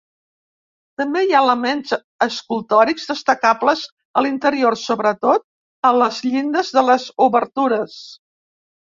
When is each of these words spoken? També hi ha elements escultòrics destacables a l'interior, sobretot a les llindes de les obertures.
També 0.99 1.19
hi 1.25 1.33
ha 1.33 1.41
elements 1.47 1.91
escultòrics 2.25 3.05
destacables 3.11 3.83
a 4.21 4.23
l'interior, 4.27 4.79
sobretot 4.85 5.45
a 5.91 5.93
les 6.05 6.23
llindes 6.29 6.73
de 6.79 6.85
les 6.89 7.07
obertures. 7.27 8.01